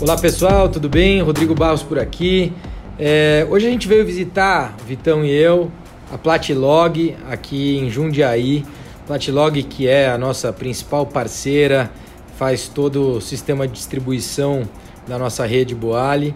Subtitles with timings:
[0.00, 1.20] Olá pessoal, tudo bem?
[1.20, 2.54] Rodrigo Barros por aqui.
[2.98, 5.70] É, hoje a gente veio visitar, Vitão e eu,
[6.10, 8.64] a Platilog aqui em Jundiaí.
[9.06, 11.90] Platilog que é a nossa principal parceira,
[12.38, 14.62] faz todo o sistema de distribuição
[15.06, 16.34] da nossa rede Boali.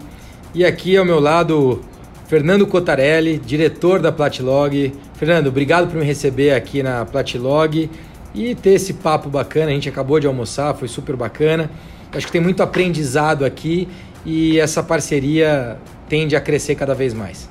[0.53, 1.81] E aqui ao meu lado,
[2.27, 4.93] Fernando Cotarelli, diretor da Platilog.
[5.15, 7.89] Fernando, obrigado por me receber aqui na Platilog
[8.31, 9.71] e ter esse papo bacana.
[9.71, 11.71] A gente acabou de almoçar, foi super bacana.
[12.15, 13.87] Acho que tem muito aprendizado aqui
[14.25, 17.49] e essa parceria tende a crescer cada vez mais.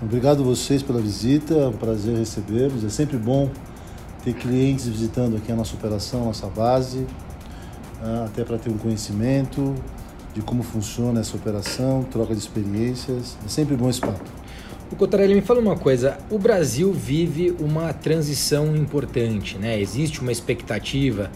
[0.00, 2.84] Obrigado a vocês pela visita, é um prazer recebê-los.
[2.84, 3.50] É sempre bom
[4.24, 7.06] ter clientes visitando aqui a nossa operação, a nossa base,
[8.02, 9.74] ah, até para ter um conhecimento
[10.34, 13.36] de como funciona essa operação, troca de experiências.
[13.44, 14.24] É sempre bom esse papo.
[14.90, 19.80] O Cotarelli me fala uma coisa: o Brasil vive uma transição importante, né?
[19.80, 21.30] Existe uma expectativa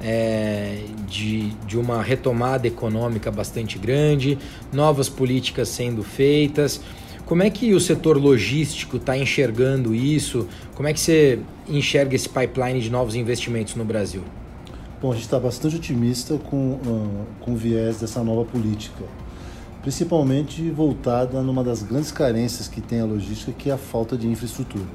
[0.00, 4.38] é, de, de uma retomada econômica bastante grande,
[4.72, 6.80] novas políticas sendo feitas.
[7.26, 10.48] Como é que o setor logístico está enxergando isso?
[10.74, 14.22] Como é que você enxerga esse pipeline de novos investimentos no Brasil?
[15.00, 19.04] Bom, a gente está bastante otimista com, uh, com o viés dessa nova política,
[19.82, 24.26] principalmente voltada numa das grandes carências que tem a logística, que é a falta de
[24.26, 24.86] infraestrutura.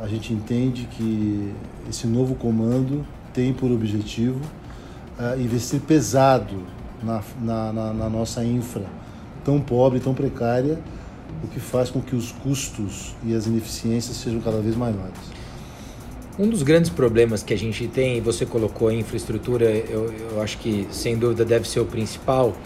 [0.00, 1.52] A gente entende que
[1.88, 3.04] esse novo comando
[3.36, 4.40] tem por objetivo
[5.20, 6.56] uh, investir pesado
[7.02, 8.86] na, na, na, na nossa infra
[9.44, 10.80] tão pobre, tão precária,
[11.44, 15.20] o que faz com que os custos e as ineficiências sejam cada vez maiores.
[16.38, 20.56] Um dos grandes problemas que a gente tem, você colocou a infraestrutura, eu, eu acho
[20.58, 22.56] que sem dúvida deve ser o principal,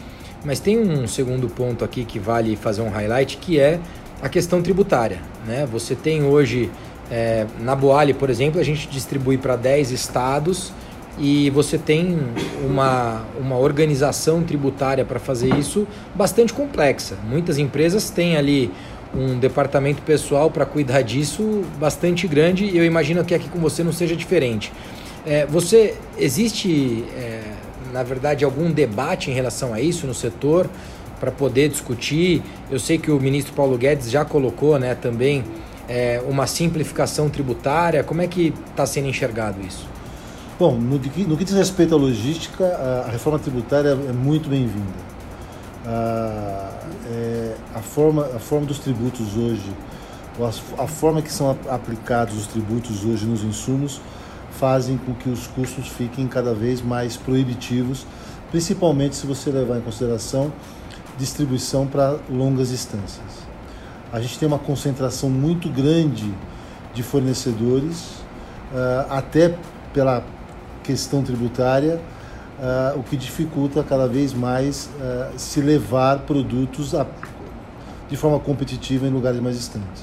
[0.45, 3.81] mas tem um segundo ponto aqui que vale fazer um highlight, que é
[4.23, 5.21] a questão tributária.
[5.47, 5.67] Né?
[5.71, 6.71] Você tem hoje
[7.11, 10.73] é, na Boali, por exemplo, a gente distribui para 10 estados
[11.19, 12.19] e você tem
[12.65, 17.17] uma, uma organização tributária para fazer isso bastante complexa.
[17.29, 18.71] Muitas empresas têm ali
[19.15, 23.83] um departamento pessoal para cuidar disso bastante grande e eu imagino que aqui com você
[23.83, 24.73] não seja diferente.
[25.27, 27.43] É, você existe, é,
[27.93, 30.71] na verdade, algum debate em relação a isso no setor
[31.19, 32.43] para poder discutir?
[32.71, 35.45] Eu sei que o ministro Paulo Guedes já colocou, né, também
[35.91, 38.05] é, uma simplificação tributária?
[38.05, 39.85] Como é que está sendo enxergado isso?
[40.57, 45.11] Bom, no, no, que diz respeito à logística, a, reforma tributária é muito bem-vinda.
[45.85, 46.71] A,
[47.11, 49.69] é, a, forma, a forma dos tributos hoje,
[50.39, 54.01] a, a forma que são aplicados os tributos hoje nos insumos,
[54.53, 58.07] fazem com que os custos fiquem cada vez mais proibitivos,
[58.51, 60.53] principalmente se você levar em consideração
[61.19, 63.50] distribuição para longas distâncias
[64.13, 66.33] a gente tem uma concentração muito grande
[66.93, 68.23] de fornecedores,
[68.73, 69.55] uh, até
[69.95, 70.25] pela
[70.83, 72.01] questão tributária,
[72.59, 76.95] uh, o que dificulta cada vez mais uh, se levar produtos
[78.09, 80.03] de forma competitiva em lugares mais distantes.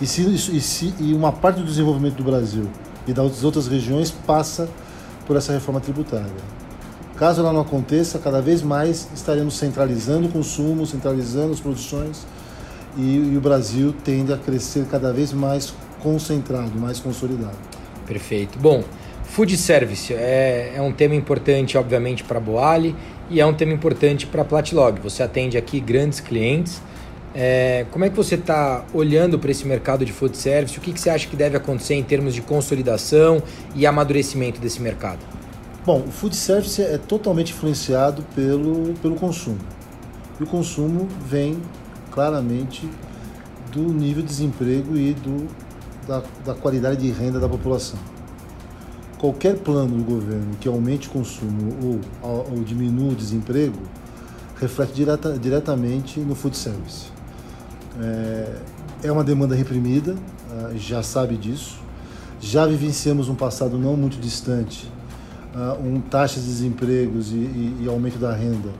[0.00, 2.68] E, se, e, se, e uma parte do desenvolvimento do Brasil
[3.06, 4.68] e das outras regiões passa
[5.26, 6.26] por essa reforma tributária.
[7.16, 12.24] Caso ela não aconteça, cada vez mais estaremos centralizando o consumo, centralizando as produções
[12.98, 15.72] e, e o Brasil tende a crescer cada vez mais
[16.02, 17.56] concentrado, mais consolidado.
[18.06, 18.58] Perfeito.
[18.58, 18.82] Bom,
[19.24, 22.94] food service é, é um tema importante, obviamente, para a Boali
[23.30, 25.00] e é um tema importante para a Platlog.
[25.00, 26.82] Você atende aqui grandes clientes.
[27.34, 30.76] É, como é que você está olhando para esse mercado de food service?
[30.76, 33.40] O que, que você acha que deve acontecer em termos de consolidação
[33.76, 35.20] e amadurecimento desse mercado?
[35.84, 39.58] Bom, o food service é totalmente influenciado pelo, pelo consumo.
[40.40, 41.58] E o consumo vem
[42.18, 42.90] claramente
[43.70, 45.46] do nível de desemprego e do,
[46.04, 47.96] da, da qualidade de renda da população.
[49.18, 53.78] Qualquer plano do governo que aumente o consumo ou, ou diminua o desemprego
[54.60, 57.06] reflete direta, diretamente no food service.
[58.00, 58.56] É,
[59.04, 60.16] é uma demanda reprimida,
[60.50, 61.78] ah, já sabe disso.
[62.40, 64.90] Já vivenciamos um passado não muito distante,
[65.54, 68.70] ah, um taxas de desempregos e, e, e aumento da renda,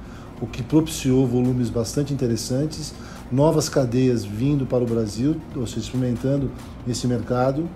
[0.41, 2.95] o que propiciou volumes bastante interessantes
[3.31, 6.51] novas cadeias vindo para o Brasil, ou seja, experimentando
[6.87, 7.69] esse mercado.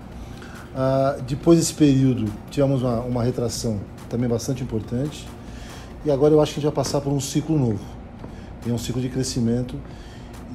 [0.75, 3.79] Ah, depois desse período, tivemos uma, uma, retração
[4.09, 5.27] também bastante importante.
[6.03, 7.83] E agora eu acho que a gente vai passar por um ciclo novo.
[8.67, 9.79] É um ciclo de crescimento.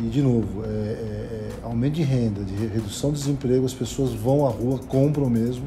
[0.01, 4.13] E, de novo, é, é, é aumento de renda, de redução do desemprego, as pessoas
[4.13, 5.65] vão à rua, compram mesmo.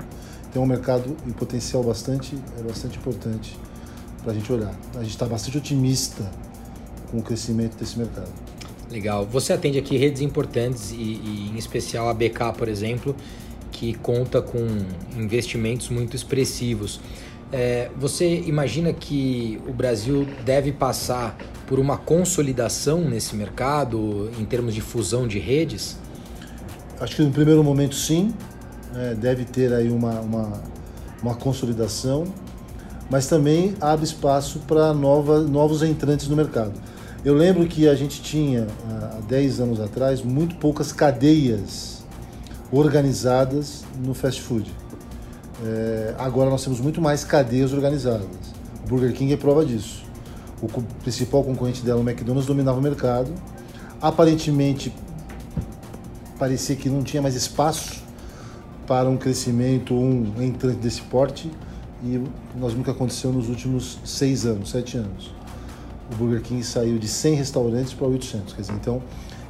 [0.51, 3.57] Tem um mercado em potencial bastante, é bastante importante
[4.21, 4.73] para a gente olhar.
[4.95, 6.29] A gente está bastante otimista
[7.09, 8.31] com o crescimento desse mercado.
[8.91, 9.25] Legal.
[9.25, 13.15] Você atende aqui redes importantes e, e, em especial a BK, por exemplo,
[13.71, 14.59] que conta com
[15.15, 16.99] investimentos muito expressivos.
[17.53, 24.73] É, você imagina que o Brasil deve passar por uma consolidação nesse mercado em termos
[24.75, 25.97] de fusão de redes?
[26.99, 28.33] Acho que no primeiro momento sim,
[28.93, 30.61] né, deve ter aí uma, uma,
[31.23, 32.25] uma consolidação,
[33.09, 36.73] mas também abre espaço para novos entrantes no mercado.
[37.23, 42.03] Eu lembro que a gente tinha, há 10 anos atrás, muito poucas cadeias
[42.71, 44.73] organizadas no fast food.
[45.63, 48.25] É, agora nós temos muito mais cadeias organizadas.
[48.83, 50.03] O Burger King é prova disso.
[50.63, 50.67] O
[51.03, 53.31] principal concorrente dela, o McDonald's, dominava o mercado.
[54.01, 54.91] Aparentemente,
[56.39, 58.01] parecia que não tinha mais espaço
[58.87, 61.51] para um crescimento, um entrante desse porte.
[62.03, 62.19] E
[62.59, 65.40] nós nunca aconteceu nos últimos seis anos, sete anos
[66.11, 68.53] o Burger King saiu de 100 restaurantes para 800.
[68.53, 69.01] Quer dizer, então,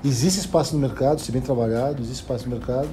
[0.04, 2.90] existe espaço no mercado, se bem trabalhado, existe espaço no mercado,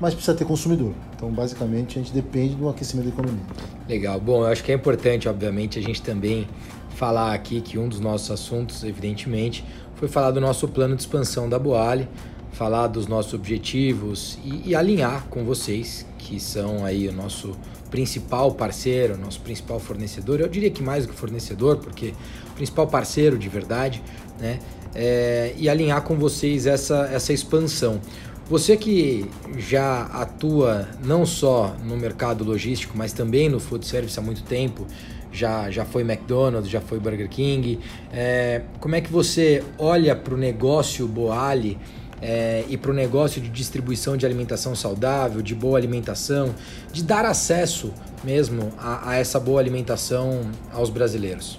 [0.00, 0.92] mas precisa ter consumidor.
[1.14, 3.44] Então, basicamente, a gente depende do aquecimento da economia.
[3.88, 4.20] Legal.
[4.20, 6.46] Bom, eu acho que é importante, obviamente, a gente também
[6.90, 9.64] falar aqui que um dos nossos assuntos, evidentemente,
[9.94, 12.08] foi falar do nosso plano de expansão da Boali,
[12.52, 17.56] falar dos nossos objetivos e, e alinhar com vocês, que são aí o nosso
[17.90, 22.14] principal parceiro, nosso principal fornecedor, eu diria que mais do que fornecedor, porque
[22.54, 24.02] principal parceiro de verdade,
[24.38, 24.58] né?
[24.94, 28.00] É, e alinhar com vocês essa, essa expansão.
[28.48, 29.26] Você que
[29.58, 34.86] já atua não só no mercado logístico, mas também no food service há muito tempo,
[35.30, 37.78] já, já foi McDonald's, já foi Burger King,
[38.10, 41.78] é, como é que você olha para o negócio Boali
[42.20, 46.54] é, e para o negócio de distribuição de alimentação saudável, de boa alimentação,
[46.92, 47.92] de dar acesso
[48.24, 50.42] mesmo a, a essa boa alimentação
[50.72, 51.58] aos brasileiros?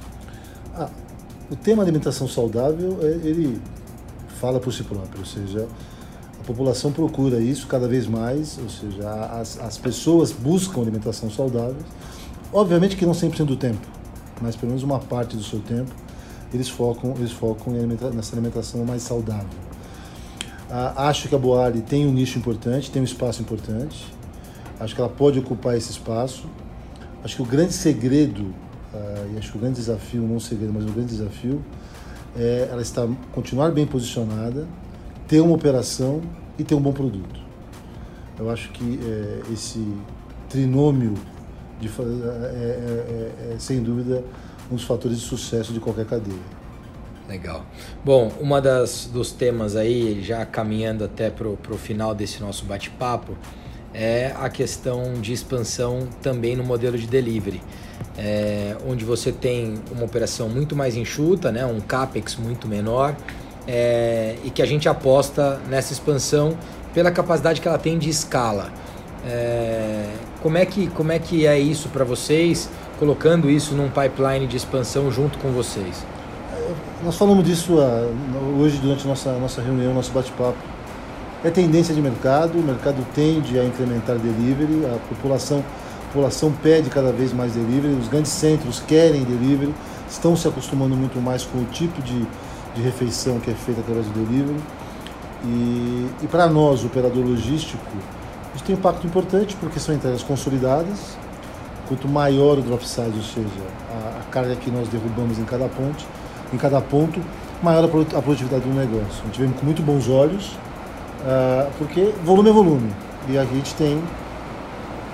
[0.76, 0.90] Ah,
[1.50, 3.60] o tema alimentação saudável, é, ele
[4.40, 5.68] fala por si próprio, ou seja,
[6.40, 11.82] a população procura isso cada vez mais, ou seja, as, as pessoas buscam alimentação saudável,
[12.52, 13.86] obviamente que não 100% do tempo,
[14.42, 15.92] mas pelo menos uma parte do seu tempo,
[16.54, 19.69] eles focam, eles focam alimenta nessa alimentação mais saudável.
[20.70, 24.06] Acho que a Boali tem um nicho importante, tem um espaço importante.
[24.80, 26.48] Acho que ela pode ocupar esse espaço.
[27.24, 28.54] Acho que o grande segredo,
[28.94, 31.64] ah, e acho que o grande desafio, não um segredo, mas o grande desafio,
[32.38, 34.68] é ela estar, continuar bem posicionada,
[35.28, 36.22] ter uma operação
[36.58, 37.40] e ter um bom produto.
[38.38, 39.86] Eu acho que é, esse
[40.48, 41.16] trinômio
[41.80, 44.24] de, é, é, é, é, sem dúvida,
[44.72, 46.60] um dos fatores de sucesso de qualquer cadeia.
[47.30, 47.64] Legal.
[48.04, 53.38] Bom, uma das dos temas aí, já caminhando até pro, pro final desse nosso bate-papo,
[53.94, 57.62] é a questão de expansão também no modelo de delivery,
[58.18, 63.16] é, onde você tem uma operação muito mais enxuta, né, um capex muito menor,
[63.68, 66.58] é, e que a gente aposta nessa expansão
[66.96, 68.72] pela capacidade que ela tem de escala.
[69.28, 70.10] É,
[70.42, 72.68] como, é que, como é que é isso para vocês,
[72.98, 76.04] colocando isso num pipeline de expansão junto com vocês?
[77.02, 80.58] Nós falamos disso uh, hoje durante nossa, nossa reunião, nosso bate-papo.
[81.46, 85.64] É tendência de mercado, o mercado tende a incrementar delivery, a população,
[86.04, 89.74] a população pede cada vez mais delivery, os grandes centros querem delivery,
[90.10, 92.28] estão se acostumando muito mais com o tipo de,
[92.76, 94.60] de refeição que é feita através do delivery.
[95.46, 97.82] E, e para nós, operador logístico,
[98.54, 101.18] isso tem um impacto importante porque são entregas consolidadas.
[101.88, 103.48] Quanto maior o drop size, ou seja,
[103.90, 106.06] a, a carga que nós derrubamos em cada ponte,
[106.54, 107.20] em cada ponto,
[107.62, 107.88] maior a
[108.22, 109.22] produtividade do negócio.
[109.24, 110.52] A gente vê com muito bons olhos,
[111.22, 112.92] uh, porque volume é volume.
[113.28, 114.02] E a gente tem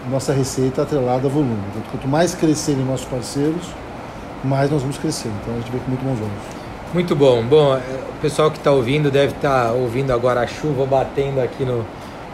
[0.10, 1.58] nossa receita atrelada a volume.
[1.70, 3.66] Então, quanto mais crescerem nossos parceiros,
[4.44, 5.30] mais nós vamos crescer.
[5.42, 6.66] Então a gente vê com muito bons olhos.
[6.94, 7.44] Muito bom.
[7.44, 11.42] Bom, é, o pessoal que está ouvindo deve estar tá ouvindo agora a chuva batendo
[11.42, 11.86] aqui no,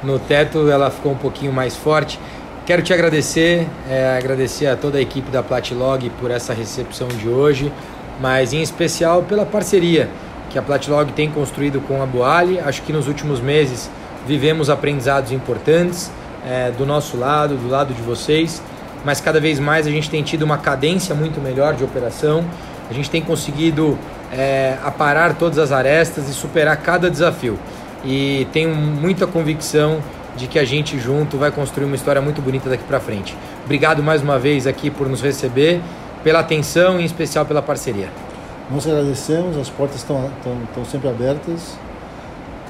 [0.04, 2.20] no teto, ela ficou um pouquinho mais forte.
[2.66, 7.28] Quero te agradecer, é, agradecer a toda a equipe da Platlog por essa recepção de
[7.28, 7.72] hoje
[8.22, 10.08] mas em especial pela parceria
[10.52, 12.60] que a Platlog tem construído com a Boali.
[12.60, 13.90] Acho que nos últimos meses
[14.28, 16.12] vivemos aprendizados importantes
[16.46, 18.62] é, do nosso lado, do lado de vocês,
[19.04, 22.46] mas cada vez mais a gente tem tido uma cadência muito melhor de operação,
[22.90, 23.98] a gente tem conseguido
[24.32, 27.58] é, aparar todas as arestas e superar cada desafio.
[28.04, 30.00] E tenho muita convicção
[30.36, 33.36] de que a gente junto vai construir uma história muito bonita daqui para frente.
[33.64, 35.82] Obrigado mais uma vez aqui por nos receber
[36.24, 38.10] pela atenção e em especial pela parceria.
[38.70, 41.76] Nós agradecemos, as portas estão, estão, estão sempre abertas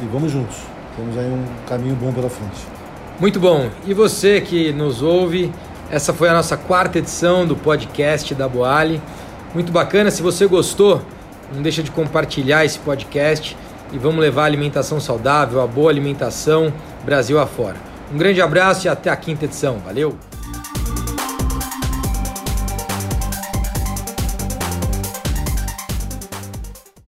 [0.01, 0.57] e vamos juntos.
[0.95, 2.65] Temos aí um caminho bom pela frente.
[3.19, 3.69] Muito bom.
[3.85, 5.51] E você que nos ouve,
[5.91, 9.01] essa foi a nossa quarta edição do podcast da Boali.
[9.53, 10.09] Muito bacana.
[10.09, 11.01] Se você gostou,
[11.53, 13.55] não deixa de compartilhar esse podcast
[13.93, 17.75] e vamos levar a alimentação saudável, a boa alimentação Brasil afora.
[18.13, 19.79] Um grande abraço e até a quinta edição.
[19.79, 20.30] Valeu!